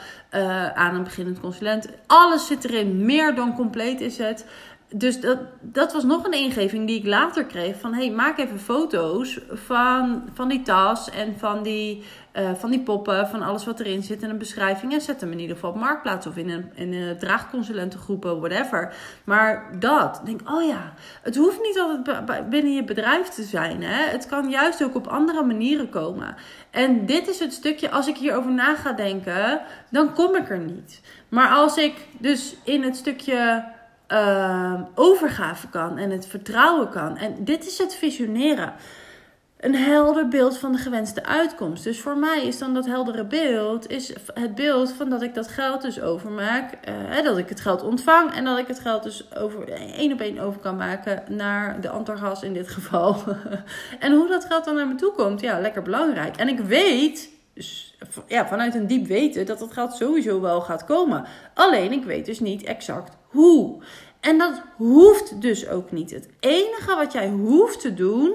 aan 0.73 0.95
een 0.95 1.03
beginnend 1.03 1.39
consulent. 1.39 1.89
Alles 2.07 2.47
zit 2.47 2.63
erin, 2.63 3.05
meer 3.05 3.35
dan 3.35 3.55
compleet 3.55 4.01
is 4.01 4.17
het 4.17 4.45
dus 4.89 5.21
dat, 5.21 5.37
dat 5.61 5.93
was 5.93 6.03
nog 6.03 6.25
een 6.25 6.33
ingeving 6.33 6.87
die 6.87 6.99
ik 6.99 7.05
later 7.05 7.45
kreeg. 7.45 7.79
Van 7.79 7.93
hey, 7.93 8.11
maak 8.11 8.37
even 8.37 8.59
foto's 8.59 9.39
van, 9.51 10.29
van 10.33 10.47
die 10.47 10.61
tas 10.61 11.09
en 11.09 11.35
van 11.37 11.63
die, 11.63 12.03
uh, 12.33 12.53
van 12.53 12.71
die 12.71 12.79
poppen, 12.79 13.27
van 13.27 13.41
alles 13.41 13.65
wat 13.65 13.79
erin 13.79 14.03
zit 14.03 14.21
in 14.21 14.29
een 14.29 14.37
beschrijving. 14.37 14.93
En 14.93 15.01
zet 15.01 15.21
hem 15.21 15.31
in 15.31 15.39
ieder 15.39 15.55
geval 15.55 15.71
op 15.71 15.77
marktplaats 15.77 16.27
of 16.27 16.37
in 16.37 16.49
een, 16.49 16.71
in 16.73 16.93
een 16.93 17.17
draagconsulentengroepen, 17.17 18.39
whatever. 18.39 18.93
Maar 19.23 19.79
dat, 19.79 20.21
denk 20.25 20.49
oh 20.49 20.67
ja, 20.67 20.93
het 21.21 21.35
hoeft 21.35 21.61
niet 21.61 21.79
altijd 21.79 22.49
binnen 22.49 22.73
je 22.73 22.83
bedrijf 22.83 23.27
te 23.27 23.43
zijn. 23.43 23.83
Hè? 23.83 24.09
Het 24.11 24.27
kan 24.27 24.49
juist 24.49 24.83
ook 24.83 24.95
op 24.95 25.07
andere 25.07 25.43
manieren 25.43 25.89
komen. 25.89 26.35
En 26.71 27.05
dit 27.05 27.27
is 27.27 27.39
het 27.39 27.53
stukje, 27.53 27.91
als 27.91 28.07
ik 28.07 28.17
hierover 28.17 28.51
na 28.51 28.75
ga 28.75 28.91
denken, 28.91 29.61
dan 29.89 30.13
kom 30.13 30.35
ik 30.35 30.49
er 30.49 30.59
niet. 30.59 31.01
Maar 31.29 31.49
als 31.49 31.77
ik 31.77 31.93
dus 32.19 32.55
in 32.63 32.83
het 32.83 32.95
stukje 32.95 33.75
uh, 34.11 34.81
overgave 34.95 35.67
kan 35.67 35.97
en 35.97 36.09
het 36.09 36.27
vertrouwen 36.27 36.89
kan. 36.89 37.17
En 37.17 37.43
dit 37.43 37.67
is 37.67 37.77
het 37.77 37.95
visioneren. 37.95 38.73
een 39.57 39.75
helder 39.75 40.27
beeld 40.27 40.57
van 40.57 40.71
de 40.71 40.77
gewenste 40.77 41.23
uitkomst. 41.23 41.83
Dus 41.83 42.01
voor 42.01 42.17
mij 42.17 42.45
is 42.45 42.57
dan 42.57 42.73
dat 42.73 42.85
heldere 42.85 43.25
beeld 43.25 43.89
is 43.89 44.13
het 44.33 44.55
beeld 44.55 44.91
van 44.91 45.09
dat 45.09 45.21
ik 45.21 45.33
dat 45.33 45.47
geld 45.47 45.81
dus 45.81 46.01
overmaak, 46.01 46.73
uh, 46.89 47.23
dat 47.23 47.37
ik 47.37 47.49
het 47.49 47.59
geld 47.59 47.83
ontvang 47.83 48.33
en 48.33 48.43
dat 48.43 48.57
ik 48.57 48.67
het 48.67 48.79
geld 48.79 49.03
dus 49.03 49.35
over 49.35 49.69
één 49.71 50.11
op 50.11 50.21
één 50.21 50.39
over 50.39 50.59
kan 50.59 50.75
maken 50.75 51.23
naar 51.27 51.81
de 51.81 51.89
Antargas 51.89 52.43
in 52.43 52.53
dit 52.53 52.67
geval. 52.67 53.15
en 53.99 54.13
hoe 54.13 54.27
dat 54.27 54.45
geld 54.45 54.65
dan 54.65 54.75
naar 54.75 54.87
me 54.87 54.95
toe 54.95 55.11
komt, 55.11 55.41
ja, 55.41 55.59
lekker 55.59 55.81
belangrijk. 55.81 56.35
En 56.35 56.47
ik 56.47 56.59
weet 56.59 57.36
ja, 58.27 58.47
vanuit 58.47 58.75
een 58.75 58.87
diep 58.87 59.07
weten 59.07 59.45
dat 59.45 59.59
dat 59.59 59.73
geld 59.73 59.93
sowieso 59.93 60.41
wel 60.41 60.61
gaat 60.61 60.85
komen. 60.85 61.25
Alleen 61.53 61.91
ik 61.91 62.03
weet 62.03 62.25
dus 62.25 62.39
niet 62.39 62.63
exact 62.63 63.17
hoe. 63.27 63.83
En 64.19 64.37
dat 64.37 64.61
hoeft 64.75 65.41
dus 65.41 65.67
ook 65.67 65.91
niet. 65.91 66.11
Het 66.11 66.29
enige 66.39 66.95
wat 66.95 67.13
jij 67.13 67.29
hoeft 67.29 67.79
te 67.79 67.93
doen 67.93 68.33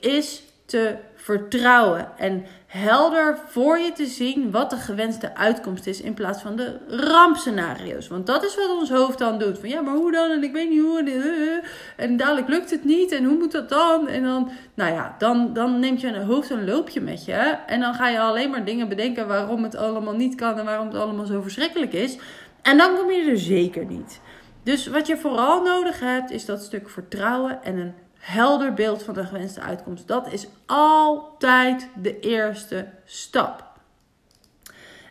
is 0.00 0.42
te 0.64 0.96
vertrouwen 1.24 2.08
en 2.16 2.44
helder 2.66 3.38
voor 3.46 3.78
je 3.78 3.92
te 3.92 4.06
zien 4.06 4.50
wat 4.50 4.70
de 4.70 4.76
gewenste 4.76 5.34
uitkomst 5.36 5.86
is 5.86 6.00
in 6.00 6.14
plaats 6.14 6.42
van 6.42 6.56
de 6.56 6.76
rampscenario's. 6.88 8.08
Want 8.08 8.26
dat 8.26 8.44
is 8.44 8.56
wat 8.56 8.78
ons 8.78 8.90
hoofd 8.90 9.18
dan 9.18 9.38
doet. 9.38 9.58
Van 9.58 9.68
ja, 9.68 9.80
maar 9.80 9.94
hoe 9.94 10.12
dan? 10.12 10.30
En 10.30 10.42
ik 10.42 10.52
weet 10.52 10.70
niet 10.70 10.80
hoe. 10.80 10.98
En, 10.98 11.06
eh, 11.06 12.04
en 12.04 12.16
dadelijk 12.16 12.48
lukt 12.48 12.70
het 12.70 12.84
niet. 12.84 13.12
En 13.12 13.24
hoe 13.24 13.36
moet 13.38 13.52
dat 13.52 13.68
dan? 13.68 14.08
En 14.08 14.22
dan, 14.22 14.50
nou 14.74 14.92
ja, 14.92 15.14
dan, 15.18 15.52
dan 15.52 15.80
neemt 15.80 16.00
je 16.00 16.06
een 16.06 16.24
hoofd 16.26 16.50
een 16.50 16.64
loopje 16.64 17.00
met 17.00 17.24
je. 17.24 17.58
En 17.66 17.80
dan 17.80 17.94
ga 17.94 18.08
je 18.08 18.20
alleen 18.20 18.50
maar 18.50 18.64
dingen 18.64 18.88
bedenken 18.88 19.28
waarom 19.28 19.62
het 19.62 19.76
allemaal 19.76 20.14
niet 20.14 20.34
kan 20.34 20.58
en 20.58 20.64
waarom 20.64 20.86
het 20.86 20.96
allemaal 20.96 21.26
zo 21.26 21.42
verschrikkelijk 21.42 21.92
is. 21.92 22.18
En 22.62 22.78
dan 22.78 22.96
kom 22.96 23.10
je 23.10 23.30
er 23.30 23.38
zeker 23.38 23.84
niet. 23.84 24.20
Dus 24.62 24.86
wat 24.86 25.06
je 25.06 25.16
vooral 25.16 25.62
nodig 25.62 26.00
hebt, 26.00 26.30
is 26.30 26.44
dat 26.44 26.62
stuk 26.62 26.90
vertrouwen 26.90 27.62
en 27.62 27.76
een 27.78 27.94
helder 28.24 28.74
beeld 28.74 29.02
van 29.02 29.14
de 29.14 29.24
gewenste 29.24 29.60
uitkomst. 29.60 30.08
Dat 30.08 30.32
is 30.32 30.46
altijd 30.66 31.88
de 31.94 32.20
eerste 32.20 32.88
stap. 33.04 33.64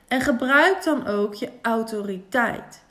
En 0.07 0.21
gebruik 0.21 0.83
dan 0.83 1.07
ook 1.07 1.33
je 1.33 1.49
autoriteit. 1.61 2.81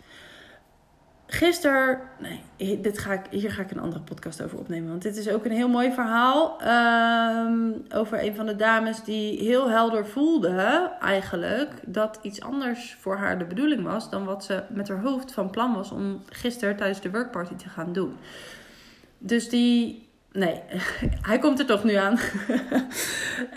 Gisteren, 1.26 2.00
nee, 2.18 2.80
dit 2.80 2.98
ga 2.98 3.12
ik, 3.12 3.26
hier 3.30 3.52
ga 3.52 3.62
ik 3.62 3.70
een 3.70 3.80
andere 3.80 4.02
podcast 4.02 4.42
over 4.42 4.58
opnemen. 4.58 4.88
Want 4.88 5.02
dit 5.02 5.16
is 5.16 5.28
ook 5.28 5.44
een 5.44 5.50
heel 5.50 5.68
mooi 5.68 5.92
verhaal. 5.92 6.60
Ehm, 6.60 7.70
over 7.94 8.24
een 8.24 8.34
van 8.34 8.46
de 8.46 8.56
dames 8.56 9.04
die 9.04 9.38
heel 9.38 9.70
helder 9.70 10.06
voelde, 10.06 10.90
eigenlijk, 11.00 11.70
dat 11.86 12.18
iets 12.22 12.40
anders 12.40 12.96
voor 13.00 13.16
haar 13.16 13.38
de 13.38 13.44
bedoeling 13.44 13.82
was. 13.82 14.10
dan 14.10 14.24
wat 14.24 14.44
ze 14.44 14.62
met 14.68 14.88
haar 14.88 15.00
hoofd 15.00 15.32
van 15.32 15.50
plan 15.50 15.74
was 15.74 15.90
om 15.90 16.22
gisteren 16.28 16.76
tijdens 16.76 17.00
de 17.00 17.10
workparty 17.10 17.54
te 17.54 17.68
gaan 17.68 17.92
doen. 17.92 18.16
Dus 19.18 19.48
die 19.48 20.10
Nee, 20.32 20.60
hij 21.28 21.38
komt 21.38 21.58
er 21.58 21.66
toch 21.66 21.84
nu 21.84 21.94
aan. 21.94 22.18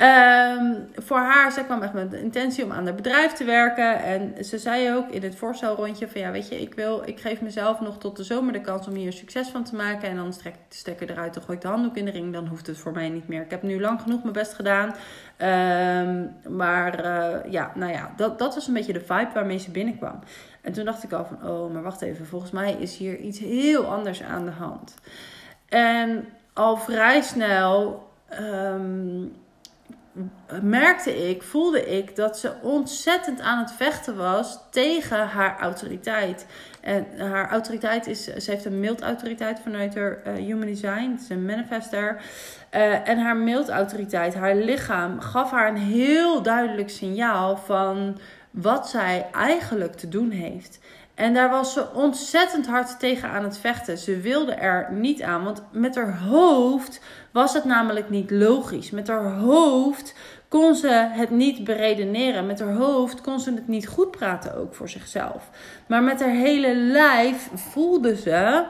um, 0.02 0.88
voor 1.06 1.18
haar, 1.18 1.52
zij 1.52 1.64
kwam 1.64 1.82
echt 1.82 1.94
met 1.94 2.12
de 2.12 2.22
intentie 2.22 2.64
om 2.64 2.72
aan 2.72 2.86
het 2.86 2.96
bedrijf 2.96 3.32
te 3.32 3.44
werken. 3.44 4.04
En 4.04 4.46
ze 4.46 4.58
zei 4.58 4.94
ook 4.94 5.10
in 5.10 5.24
het 5.24 5.36
voorstelrondje 5.36 6.08
van 6.08 6.22
ja, 6.22 6.32
weet 6.32 6.48
je, 6.48 6.62
ik, 6.62 6.74
wil, 6.74 7.02
ik 7.06 7.20
geef 7.20 7.42
mezelf 7.42 7.80
nog 7.80 7.98
tot 7.98 8.18
de 8.18 8.24
zomer 8.24 8.54
de 8.54 8.62
kans 8.62 8.88
om 8.88 8.94
hier 8.94 9.14
succes 9.14 9.48
van 9.48 9.64
te 9.64 9.76
maken. 9.76 10.10
En 10.10 10.16
dan 10.16 10.34
strek 10.34 10.54
ik 10.54 10.60
de 10.70 10.76
stekker 10.76 11.10
eruit, 11.10 11.34
dan 11.34 11.44
gooi 11.44 11.58
ik 11.58 11.64
de 11.64 11.70
handdoek 11.70 11.98
in 11.98 12.06
de 12.06 12.12
ring. 12.12 12.34
Dan 12.34 12.48
hoeft 12.48 12.68
het 12.68 12.78
voor 12.78 12.92
mij 12.92 13.10
niet 13.10 13.28
meer. 13.28 13.42
Ik 13.42 13.52
heb 13.52 13.64
nu 13.64 13.82
lang 13.82 14.02
genoeg 14.02 14.22
mijn 14.22 14.34
best 14.34 14.54
gedaan. 14.54 14.88
Um, 14.88 16.36
maar 16.58 17.06
uh, 17.06 17.52
ja, 17.52 17.72
nou 17.76 17.92
ja, 17.92 18.14
dat, 18.16 18.40
dat 18.40 18.56
was 18.56 18.68
een 18.68 18.74
beetje 18.74 18.94
de 18.94 19.00
vibe 19.00 19.32
waarmee 19.34 19.60
ze 19.60 19.72
binnenkwam. 19.72 20.20
En 20.62 20.74
toen 20.74 20.86
dacht 20.86 21.04
ik 21.04 21.14
al 21.14 21.26
van, 21.26 21.50
oh, 21.50 21.74
maar 21.74 21.84
wacht 21.84 22.02
even. 22.02 22.26
Volgens 22.26 22.52
mij 22.52 22.74
is 22.74 22.98
hier 22.98 23.18
iets 23.18 23.40
heel 23.40 23.86
anders 23.86 24.24
aan 24.24 24.46
de 24.46 24.52
hand. 24.52 24.96
En 25.70 26.26
al 26.56 26.78
vrij 26.78 27.22
snel 27.22 28.08
um, 28.42 29.36
merkte 30.62 31.30
ik, 31.30 31.44
voelde 31.44 31.98
ik 31.98 32.16
dat 32.16 32.38
ze 32.40 32.54
ontzettend 32.62 33.42
aan 33.42 33.60
het 33.60 33.72
vechten 33.72 34.16
was 34.16 34.60
tegen 34.70 35.28
haar 35.28 35.60
autoriteit. 35.60 36.46
En 36.82 37.06
haar 37.18 37.50
autoriteit 37.50 38.08
is, 38.08 38.24
ze 38.24 38.52
heeft 38.52 38.66
een 38.66 38.80
mild 38.80 39.02
autoriteit 39.02 39.60
vanuit 39.60 39.96
haar 39.96 40.22
uh, 40.28 40.34
human 40.34 40.68
design, 40.68 41.12
het 41.12 41.22
is 41.22 41.30
een 41.30 41.46
manifester. 41.46 42.22
Uh, 42.72 43.10
en 43.10 43.18
haar 43.18 43.38
mild 43.38 43.70
autoriteit, 43.70 44.34
haar 44.34 44.56
lichaam, 44.56 45.20
gaf 45.20 45.52
haar 45.52 45.70
een 45.70 45.78
heel 45.78 46.42
duidelijk 46.42 46.90
signaal 46.90 47.58
van 47.58 48.18
wat 48.52 48.90
zij 48.90 49.28
eigenlijk 49.32 49.94
te 49.94 50.10
doen 50.10 50.32
heeft. 50.32 50.80
En 51.16 51.34
daar 51.34 51.50
was 51.50 51.74
ze 51.74 51.94
ontzettend 51.94 52.68
hard 52.68 53.00
tegen 53.00 53.30
aan 53.30 53.44
het 53.44 53.58
vechten. 53.58 53.98
Ze 53.98 54.20
wilde 54.20 54.52
er 54.52 54.88
niet 54.92 55.22
aan, 55.22 55.44
want 55.44 55.64
met 55.72 55.96
haar 55.96 56.18
hoofd 56.18 57.00
was 57.32 57.54
het 57.54 57.66
namelijk 57.66 58.10
niet 58.10 58.32
logisch. 58.32 58.92
Met 58.92 59.08
haar 59.08 59.32
hoofd 59.32 60.16
kon 60.48 60.76
ze 60.76 60.88
het 61.12 61.30
niet 61.30 61.64
beredeneren. 61.64 62.46
Met 62.46 62.60
haar 62.60 62.74
hoofd 62.74 63.22
kon 63.22 63.40
ze 63.40 63.54
het 63.54 63.68
niet 63.68 63.88
goed 63.88 64.12
praten 64.12 64.56
ook 64.56 64.76
voor 64.76 64.90
zichzelf. 64.90 65.50
Maar 65.88 66.04
met 66.04 66.20
haar 66.20 66.30
hele 66.30 66.76
lijf 66.76 67.50
voelde 67.54 68.16
ze 68.16 68.66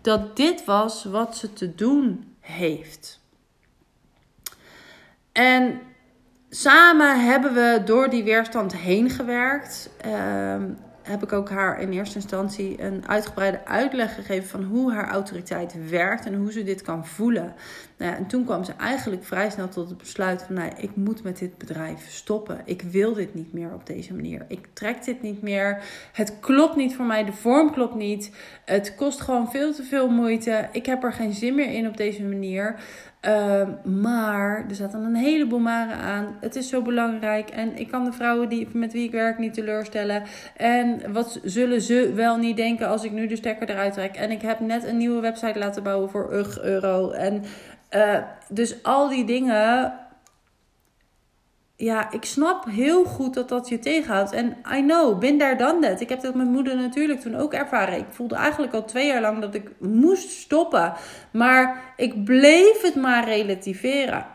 dat 0.00 0.36
dit 0.36 0.64
was 0.64 1.04
wat 1.04 1.36
ze 1.36 1.52
te 1.52 1.74
doen 1.74 2.34
heeft. 2.40 3.20
En 5.32 5.80
samen 6.50 7.24
hebben 7.24 7.54
we 7.54 7.82
door 7.84 8.10
die 8.10 8.24
weerstand 8.24 8.76
heen 8.76 9.10
gewerkt. 9.10 9.90
Ehm, 10.00 10.62
heb 11.04 11.22
ik 11.22 11.32
ook 11.32 11.50
haar 11.50 11.80
in 11.80 11.92
eerste 11.92 12.14
instantie 12.14 12.82
een 12.82 13.08
uitgebreide 13.08 13.64
uitleg 13.64 14.14
gegeven 14.14 14.48
van 14.48 14.62
hoe 14.62 14.92
haar 14.92 15.10
autoriteit 15.10 15.88
werkt 15.90 16.26
en 16.26 16.34
hoe 16.34 16.52
ze 16.52 16.62
dit 16.62 16.82
kan 16.82 17.06
voelen. 17.06 17.54
Nou 17.96 18.16
en 18.16 18.26
toen 18.26 18.44
kwam 18.44 18.64
ze 18.64 18.72
eigenlijk 18.72 19.24
vrij 19.24 19.50
snel 19.50 19.68
tot 19.68 19.88
het 19.88 19.98
besluit 19.98 20.42
van, 20.42 20.54
nou, 20.54 20.72
ik 20.76 20.96
moet 20.96 21.22
met 21.22 21.38
dit 21.38 21.58
bedrijf 21.58 22.10
stoppen. 22.10 22.60
Ik 22.64 22.82
wil 22.82 23.12
dit 23.12 23.34
niet 23.34 23.52
meer 23.52 23.72
op 23.72 23.86
deze 23.86 24.14
manier. 24.14 24.44
Ik 24.48 24.68
trek 24.72 25.04
dit 25.04 25.22
niet 25.22 25.42
meer. 25.42 25.82
Het 26.12 26.40
klopt 26.40 26.76
niet 26.76 26.94
voor 26.94 27.06
mij. 27.06 27.24
De 27.24 27.32
vorm 27.32 27.72
klopt 27.72 27.94
niet. 27.94 28.30
Het 28.64 28.94
kost 28.94 29.20
gewoon 29.20 29.50
veel 29.50 29.74
te 29.74 29.82
veel 29.82 30.08
moeite. 30.08 30.68
Ik 30.72 30.86
heb 30.86 31.04
er 31.04 31.12
geen 31.12 31.32
zin 31.32 31.54
meer 31.54 31.72
in 31.72 31.86
op 31.86 31.96
deze 31.96 32.22
manier. 32.22 32.74
Ehm, 33.24 33.70
maar 34.00 34.64
er 34.68 34.74
zaten 34.74 35.04
een 35.04 35.14
heleboel 35.14 35.58
maren 35.58 35.96
aan. 35.96 36.36
Het 36.40 36.56
is 36.56 36.68
zo 36.68 36.82
belangrijk. 36.82 37.50
En 37.50 37.78
ik 37.78 37.88
kan 37.88 38.04
de 38.04 38.12
vrouwen 38.12 38.48
die, 38.48 38.68
met 38.72 38.92
wie 38.92 39.04
ik 39.04 39.10
werk 39.10 39.38
niet 39.38 39.54
teleurstellen. 39.54 40.22
En 40.56 41.12
wat 41.12 41.40
zullen 41.42 41.80
ze 41.80 42.12
wel 42.14 42.36
niet 42.36 42.56
denken 42.56 42.88
als 42.88 43.04
ik 43.04 43.12
nu 43.12 43.26
de 43.26 43.36
stekker 43.36 43.70
eruit 43.70 43.92
trek? 43.92 44.14
En 44.16 44.30
ik 44.30 44.42
heb 44.42 44.60
net 44.60 44.84
een 44.84 44.96
nieuwe 44.96 45.20
website 45.20 45.58
laten 45.58 45.82
bouwen 45.82 46.10
voor 46.10 46.34
UG 46.34 46.58
euro. 46.58 47.10
En 47.10 47.42
uh, 47.90 48.18
dus 48.48 48.82
al 48.82 49.08
die 49.08 49.24
dingen. 49.24 49.92
Ja, 51.76 52.10
ik 52.10 52.24
snap 52.24 52.64
heel 52.64 53.04
goed 53.04 53.34
dat 53.34 53.48
dat 53.48 53.68
je 53.68 53.78
tegenhoudt. 53.78 54.32
En 54.32 54.56
I 54.76 54.82
know, 54.82 55.18
bin 55.18 55.38
daar 55.38 55.58
dan 55.58 55.80
that. 55.80 56.00
Ik 56.00 56.08
heb 56.08 56.20
dat 56.20 56.34
met 56.34 56.46
moeder 56.46 56.76
natuurlijk 56.76 57.20
toen 57.20 57.36
ook 57.36 57.52
ervaren. 57.52 57.98
Ik 57.98 58.06
voelde 58.10 58.34
eigenlijk 58.34 58.72
al 58.74 58.84
twee 58.84 59.06
jaar 59.06 59.20
lang 59.20 59.40
dat 59.40 59.54
ik 59.54 59.70
moest 59.78 60.30
stoppen. 60.30 60.92
Maar 61.32 61.94
ik 61.96 62.24
bleef 62.24 62.82
het 62.82 62.94
maar 62.94 63.24
relativeren. 63.24 64.26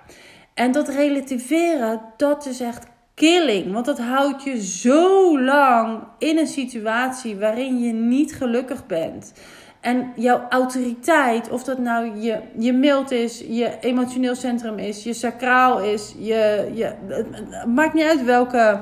En 0.53 0.72
dat 0.72 0.88
relativeren, 0.88 2.01
dat 2.17 2.46
is 2.46 2.60
echt 2.60 2.86
killing. 3.19 3.71
Want 3.71 3.85
dat 3.85 3.99
houdt 3.99 4.43
je 4.43 4.63
zo 4.63 5.39
lang 5.41 6.03
in 6.17 6.38
een 6.38 6.47
situatie 6.47 7.38
waarin 7.38 7.79
je 7.79 7.93
niet 7.93 8.35
gelukkig 8.35 8.85
bent. 8.85 9.33
En 9.79 10.11
jouw 10.15 10.45
autoriteit, 10.49 11.49
of 11.49 11.63
dat 11.63 11.77
nou 11.77 12.19
je, 12.19 12.39
je 12.57 12.73
mild 12.73 13.11
is, 13.11 13.39
je 13.39 13.77
emotioneel 13.79 14.35
centrum 14.35 14.77
is, 14.77 15.03
je 15.03 15.13
sacraal 15.13 15.81
is, 15.81 16.15
je, 16.17 16.71
je, 16.73 16.93
het, 17.07 17.65
maakt 17.67 17.93
niet 17.93 18.03
uit 18.03 18.23
welke 18.23 18.81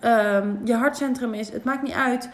um, 0.00 0.60
je 0.64 0.74
hartcentrum 0.74 1.34
is, 1.34 1.48
het 1.48 1.64
maakt 1.64 1.82
niet 1.82 1.94
uit. 1.94 2.28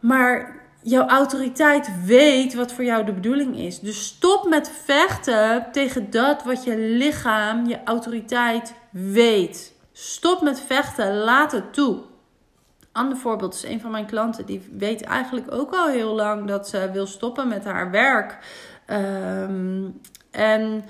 Maar 0.00 0.60
jouw 0.82 1.06
autoriteit 1.06 1.90
weet 2.04 2.54
wat 2.54 2.72
voor 2.72 2.84
jou 2.84 3.04
de 3.04 3.12
bedoeling 3.12 3.58
is. 3.58 3.80
Dus 3.80 4.06
stop 4.06 4.48
met 4.48 4.70
vechten 4.84 5.66
tegen 5.72 6.10
dat 6.10 6.44
wat 6.44 6.64
je 6.64 6.76
lichaam, 6.78 7.66
je 7.66 7.78
autoriteit 7.84 8.74
weet. 8.90 9.75
Stop 9.98 10.42
met 10.42 10.60
vechten, 10.60 11.16
laat 11.16 11.52
het 11.52 11.72
toe. 11.72 11.98
Ander 12.92 13.16
voorbeeld 13.16 13.54
is 13.54 13.64
een 13.64 13.80
van 13.80 13.90
mijn 13.90 14.06
klanten. 14.06 14.46
Die 14.46 14.68
weet 14.72 15.02
eigenlijk 15.02 15.52
ook 15.52 15.72
al 15.72 15.88
heel 15.88 16.14
lang 16.14 16.46
dat 16.46 16.68
ze 16.68 16.90
wil 16.92 17.06
stoppen 17.06 17.48
met 17.48 17.64
haar 17.64 17.90
werk. 17.90 18.38
Um, 18.86 20.00
en 20.30 20.84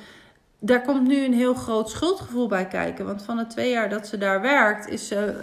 daar 0.61 0.83
komt 0.83 1.07
nu 1.07 1.25
een 1.25 1.33
heel 1.33 1.55
groot 1.55 1.91
schuldgevoel 1.91 2.49
bij 2.49 2.67
kijken. 2.67 3.07
Want 3.07 3.23
van 3.23 3.37
de 3.37 3.47
twee 3.47 3.71
jaar 3.71 3.89
dat 3.89 4.07
ze 4.07 4.19
daar 4.19 4.41
werkt, 4.41 4.89
is 4.89 5.09
ze 5.09 5.35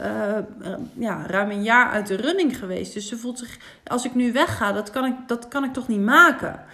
uh, 0.55 0.83
ja, 0.93 1.25
ruim 1.27 1.49
een 1.49 1.63
jaar 1.63 1.89
uit 1.89 2.07
de 2.07 2.15
running 2.15 2.57
geweest. 2.57 2.93
Dus 2.93 3.07
ze 3.07 3.17
voelt 3.17 3.39
zich, 3.39 3.57
als 3.87 4.05
ik 4.05 4.15
nu 4.15 4.31
wegga, 4.31 4.71
dat 4.71 4.89
kan 4.89 5.05
ik, 5.05 5.15
dat 5.27 5.47
kan 5.47 5.63
ik 5.63 5.73
toch 5.73 5.87
niet 5.87 6.01
maken. 6.01 6.65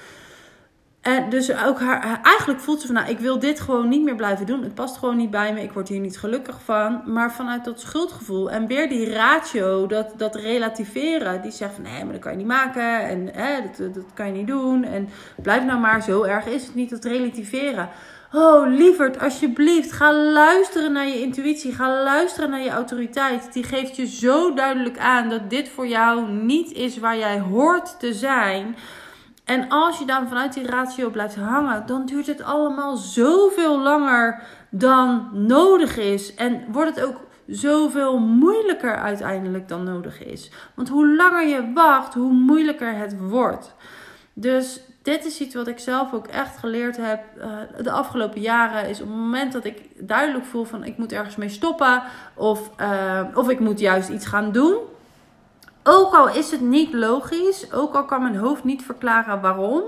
En 1.01 1.29
dus 1.29 1.51
ook 1.65 1.79
haar, 1.79 2.19
eigenlijk 2.23 2.59
voelt 2.59 2.81
ze 2.81 2.85
van, 2.85 2.95
nou, 2.95 3.09
ik 3.09 3.19
wil 3.19 3.39
dit 3.39 3.59
gewoon 3.59 3.89
niet 3.89 4.03
meer 4.03 4.15
blijven 4.15 4.45
doen. 4.45 4.63
Het 4.63 4.73
past 4.75 4.97
gewoon 4.97 5.17
niet 5.17 5.31
bij 5.31 5.53
me. 5.53 5.61
Ik 5.61 5.71
word 5.71 5.87
hier 5.87 5.99
niet 5.99 6.19
gelukkig 6.19 6.61
van. 6.63 7.01
Maar 7.05 7.33
vanuit 7.33 7.65
dat 7.65 7.79
schuldgevoel 7.79 8.51
en 8.51 8.67
weer 8.67 8.89
die 8.89 9.13
ratio, 9.13 9.87
dat, 9.87 10.13
dat 10.17 10.35
relativeren, 10.35 11.41
die 11.41 11.51
zegt 11.51 11.73
van, 11.73 11.83
nee, 11.83 12.03
maar 12.03 12.13
dat 12.13 12.21
kan 12.21 12.31
je 12.31 12.37
niet 12.37 12.47
maken. 12.47 13.07
En 13.07 13.29
hè, 13.33 13.61
dat, 13.61 13.93
dat 13.93 14.03
kan 14.13 14.25
je 14.25 14.31
niet 14.31 14.47
doen. 14.47 14.83
En 14.83 15.09
blijf 15.41 15.63
nou 15.63 15.79
maar, 15.79 16.01
zo 16.01 16.23
erg 16.23 16.45
is 16.45 16.65
het 16.65 16.75
niet, 16.75 16.89
dat 16.89 17.03
relativeren. 17.03 17.89
Oh, 18.33 18.67
lieverd, 18.67 19.19
alsjeblieft, 19.19 19.91
ga 19.91 20.13
luisteren 20.13 20.91
naar 20.91 21.07
je 21.07 21.21
intuïtie. 21.21 21.73
Ga 21.73 22.03
luisteren 22.03 22.49
naar 22.49 22.61
je 22.61 22.69
autoriteit. 22.69 23.53
Die 23.53 23.63
geeft 23.63 23.95
je 23.95 24.07
zo 24.07 24.53
duidelijk 24.53 24.97
aan 24.97 25.29
dat 25.29 25.49
dit 25.49 25.69
voor 25.69 25.87
jou 25.87 26.31
niet 26.31 26.71
is 26.71 26.97
waar 26.97 27.17
jij 27.17 27.39
hoort 27.39 27.99
te 27.99 28.13
zijn. 28.13 28.75
En 29.49 29.69
als 29.69 29.99
je 29.99 30.05
dan 30.05 30.27
vanuit 30.27 30.53
die 30.53 30.67
ratio 30.67 31.09
blijft 31.09 31.35
hangen, 31.35 31.85
dan 31.85 32.05
duurt 32.05 32.27
het 32.27 32.43
allemaal 32.43 32.95
zoveel 32.95 33.79
langer 33.79 34.41
dan 34.69 35.29
nodig 35.31 35.97
is. 35.97 36.35
En 36.35 36.63
wordt 36.71 36.95
het 36.95 37.05
ook 37.05 37.17
zoveel 37.47 38.19
moeilijker 38.19 38.95
uiteindelijk 38.95 39.67
dan 39.67 39.83
nodig 39.83 40.23
is. 40.25 40.51
Want 40.73 40.89
hoe 40.89 41.15
langer 41.15 41.47
je 41.47 41.71
wacht, 41.73 42.13
hoe 42.13 42.31
moeilijker 42.31 42.95
het 42.95 43.19
wordt. 43.19 43.75
Dus 44.33 44.81
dit 45.01 45.25
is 45.25 45.39
iets 45.39 45.55
wat 45.55 45.67
ik 45.67 45.79
zelf 45.79 46.13
ook 46.13 46.27
echt 46.27 46.57
geleerd 46.57 46.97
heb 46.97 47.23
uh, 47.37 47.45
de 47.83 47.91
afgelopen 47.91 48.41
jaren. 48.41 48.89
Is 48.89 49.01
op 49.01 49.07
het 49.07 49.17
moment 49.17 49.51
dat 49.51 49.65
ik 49.65 50.07
duidelijk 50.07 50.45
voel 50.45 50.63
van 50.63 50.83
ik 50.83 50.97
moet 50.97 51.11
ergens 51.11 51.35
mee 51.35 51.49
stoppen. 51.49 52.03
Of, 52.33 52.69
uh, 52.81 53.21
of 53.33 53.49
ik 53.49 53.59
moet 53.59 53.79
juist 53.79 54.09
iets 54.09 54.25
gaan 54.25 54.51
doen. 54.51 54.77
Ook 55.83 56.13
al 56.13 56.29
is 56.29 56.51
het 56.51 56.61
niet 56.61 56.93
logisch. 56.93 57.73
Ook 57.73 57.95
al 57.95 58.05
kan 58.05 58.21
mijn 58.21 58.35
hoofd 58.35 58.63
niet 58.63 58.83
verklaren 58.83 59.41
waarom. 59.41 59.83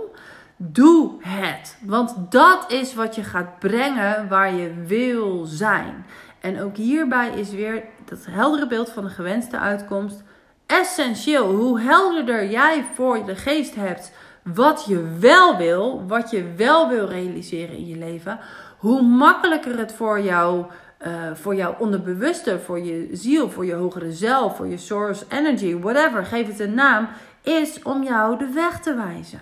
Doe 0.58 1.12
het. 1.20 1.78
Want 1.86 2.16
dat 2.30 2.72
is 2.72 2.94
wat 2.94 3.16
je 3.16 3.24
gaat 3.24 3.60
brengen 3.60 4.28
waar 4.28 4.54
je 4.54 4.84
wil 4.88 5.46
zijn. 5.46 6.06
En 6.40 6.62
ook 6.62 6.76
hierbij 6.76 7.30
is 7.30 7.52
weer 7.52 7.84
dat 8.06 8.26
heldere 8.30 8.68
beeld 8.68 8.90
van 8.90 9.04
de 9.04 9.10
gewenste 9.10 9.58
uitkomst 9.58 10.24
essentieel. 10.66 11.52
Hoe 11.56 11.80
helderder 11.80 12.50
jij 12.50 12.86
voor 12.96 13.26
de 13.26 13.36
geest 13.36 13.76
hebt 13.76 14.12
wat 14.44 14.86
je 14.88 15.18
wel 15.20 15.58
wil, 15.58 16.04
wat 16.08 16.32
je 16.32 16.54
wel 16.58 16.90
wil 16.90 17.08
realiseren 17.08 17.76
in 17.76 17.88
je 17.88 17.98
leven, 17.98 18.40
hoe 18.78 19.02
makkelijker 19.02 19.78
het 19.78 19.94
voor 19.94 20.22
jou, 20.22 20.66
uh, 21.06 21.34
voor 21.34 21.56
jouw 21.56 21.76
onderbewuste, 21.80 22.60
voor 22.60 22.80
je 22.80 23.10
ziel, 23.12 23.50
voor 23.50 23.66
je 23.66 23.74
hogere 23.74 24.12
zelf, 24.12 24.56
voor 24.56 24.68
je 24.68 24.78
source 24.78 25.26
energy, 25.30 25.80
whatever, 25.80 26.26
geef 26.26 26.48
het 26.48 26.60
een 26.60 26.74
naam, 26.74 27.08
is 27.42 27.84
om 27.84 28.04
jou 28.04 28.38
de 28.38 28.52
weg 28.52 28.80
te 28.80 28.96
wijzen. 28.96 29.42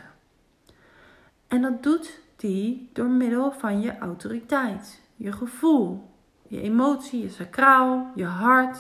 En 1.48 1.62
dat 1.62 1.84
doet 1.84 2.20
die 2.36 2.90
door 2.94 3.10
middel 3.10 3.52
van 3.52 3.82
je 3.82 3.98
autoriteit, 3.98 5.02
je 5.16 5.32
gevoel, 5.32 6.10
je 6.48 6.62
emotie, 6.62 7.22
je 7.22 7.30
sacraal, 7.30 8.12
je 8.16 8.26
hart 8.26 8.78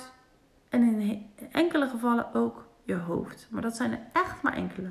en 0.69 0.81
in 0.81 1.25
enkele 1.51 1.87
gevallen 1.87 2.33
ook 2.33 2.65
je 2.83 2.95
hoofd. 2.95 3.47
Maar 3.49 3.61
dat 3.61 3.75
zijn 3.75 3.91
er 3.91 3.99
echt 4.13 4.41
maar 4.41 4.53
enkele. 4.53 4.89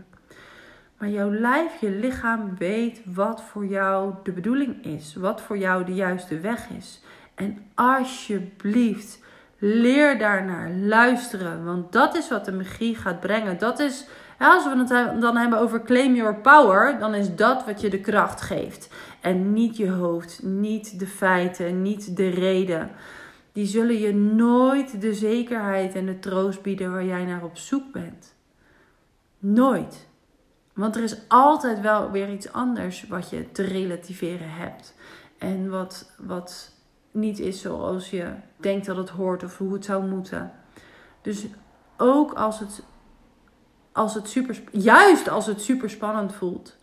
Maar 0.98 1.08
jouw 1.08 1.30
lijf, 1.30 1.80
je 1.80 1.90
lichaam 1.90 2.56
weet 2.56 3.00
wat 3.04 3.42
voor 3.42 3.66
jou 3.66 4.14
de 4.22 4.32
bedoeling 4.32 4.84
is, 4.84 5.14
wat 5.14 5.40
voor 5.40 5.58
jou 5.58 5.84
de 5.84 5.94
juiste 5.94 6.40
weg 6.40 6.70
is. 6.70 7.02
En 7.38 7.58
alsjeblieft, 7.74 9.20
leer 9.58 10.18
daarnaar 10.18 10.70
luisteren, 10.70 11.64
want 11.64 11.92
dat 11.92 12.16
is 12.16 12.28
wat 12.28 12.44
de 12.44 12.52
magie 12.52 12.96
gaat 12.96 13.20
brengen. 13.20 13.58
Dat 13.58 13.78
is, 13.78 14.06
als 14.38 14.64
we 14.64 14.76
het 14.78 15.20
dan 15.20 15.36
hebben 15.36 15.58
over 15.58 15.82
claim 15.82 16.14
your 16.14 16.34
power, 16.34 16.98
dan 16.98 17.14
is 17.14 17.34
dat 17.34 17.64
wat 17.64 17.80
je 17.80 17.90
de 17.90 18.00
kracht 18.00 18.40
geeft. 18.40 18.88
En 19.20 19.52
niet 19.52 19.76
je 19.76 19.90
hoofd, 19.90 20.42
niet 20.42 20.98
de 20.98 21.06
feiten, 21.06 21.82
niet 21.82 22.16
de 22.16 22.28
reden. 22.28 22.90
Die 23.52 23.66
zullen 23.66 23.98
je 23.98 24.14
nooit 24.14 25.00
de 25.00 25.14
zekerheid 25.14 25.94
en 25.94 26.06
de 26.06 26.18
troost 26.18 26.62
bieden 26.62 26.92
waar 26.92 27.04
jij 27.04 27.24
naar 27.24 27.44
op 27.44 27.56
zoek 27.56 27.92
bent. 27.92 28.34
Nooit. 29.38 30.06
Want 30.74 30.96
er 30.96 31.02
is 31.02 31.28
altijd 31.28 31.80
wel 31.80 32.10
weer 32.10 32.32
iets 32.32 32.52
anders 32.52 33.06
wat 33.08 33.30
je 33.30 33.52
te 33.52 33.62
relativeren 33.62 34.50
hebt. 34.50 34.94
En 35.38 35.70
wat, 35.70 36.12
wat 36.18 36.77
niet 37.10 37.38
is 37.38 37.60
zoals 37.60 38.10
je 38.10 38.32
denkt 38.56 38.86
dat 38.86 38.96
het 38.96 39.08
hoort 39.08 39.44
of 39.44 39.58
hoe 39.58 39.72
het 39.72 39.84
zou 39.84 40.06
moeten. 40.06 40.52
Dus 41.22 41.46
ook 41.96 42.32
als 42.32 42.60
het, 42.60 42.82
als 43.92 44.14
het 44.14 44.28
super, 44.28 44.62
juist 44.72 45.28
als 45.28 45.46
het 45.46 45.60
super 45.60 45.90
spannend 45.90 46.34
voelt. 46.34 46.76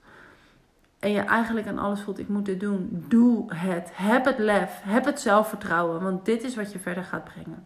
En 0.99 1.11
je 1.11 1.19
eigenlijk 1.19 1.67
aan 1.67 1.79
alles 1.79 2.01
voelt, 2.01 2.19
ik 2.19 2.27
moet 2.27 2.45
dit 2.45 2.59
doen. 2.59 3.05
Doe 3.07 3.53
het. 3.53 3.89
Heb 3.93 4.25
het 4.25 4.37
lef. 4.37 4.79
Heb 4.83 5.05
het 5.05 5.19
zelfvertrouwen. 5.19 6.01
Want 6.01 6.25
dit 6.25 6.43
is 6.43 6.55
wat 6.55 6.71
je 6.71 6.79
verder 6.79 7.03
gaat 7.03 7.23
brengen. 7.23 7.65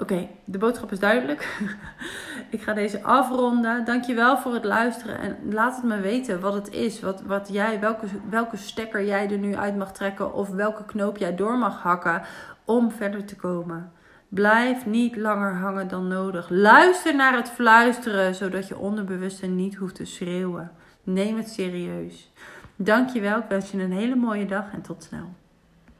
Oké, 0.00 0.28
de 0.44 0.58
boodschap 0.58 0.92
is 0.92 0.98
duidelijk. 0.98 1.58
ik 2.50 2.62
ga 2.62 2.72
deze 2.72 3.02
afronden. 3.02 3.84
Dankjewel 3.84 4.38
voor 4.38 4.54
het 4.54 4.64
luisteren. 4.64 5.18
En 5.18 5.36
laat 5.50 5.76
het 5.76 5.84
me 5.84 6.00
weten 6.00 6.40
wat 6.40 6.54
het 6.54 6.70
is. 6.70 7.00
Wat, 7.00 7.22
wat 7.22 7.48
jij, 7.52 7.80
welke, 7.80 8.06
welke 8.30 8.56
stekker 8.56 9.04
jij 9.04 9.30
er 9.30 9.38
nu 9.38 9.56
uit 9.56 9.76
mag 9.76 9.92
trekken. 9.92 10.34
Of 10.34 10.48
welke 10.48 10.84
knoop 10.84 11.16
jij 11.16 11.34
door 11.34 11.58
mag 11.58 11.82
hakken 11.82 12.22
om 12.64 12.90
verder 12.90 13.24
te 13.24 13.36
komen. 13.36 13.92
Blijf 14.28 14.86
niet 14.86 15.16
langer 15.16 15.54
hangen 15.54 15.88
dan 15.88 16.08
nodig. 16.08 16.48
Luister 16.48 17.14
naar 17.14 17.36
het 17.36 17.50
fluisteren, 17.50 18.34
zodat 18.34 18.68
je 18.68 18.78
onderbewuste 18.78 19.46
niet 19.46 19.74
hoeft 19.74 19.94
te 19.94 20.04
schreeuwen. 20.04 20.70
Neem 21.02 21.36
het 21.36 21.48
serieus. 21.48 22.32
Dankjewel. 22.76 23.38
Ik 23.38 23.48
wens 23.48 23.70
je 23.70 23.82
een 23.82 23.92
hele 23.92 24.16
mooie 24.16 24.46
dag 24.46 24.72
en 24.72 24.82
tot 24.82 25.02
snel. 25.02 25.34